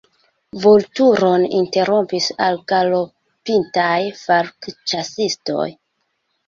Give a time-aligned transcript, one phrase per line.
[0.61, 5.73] Vulturon interrompis algalopintaj falkĉasistoj.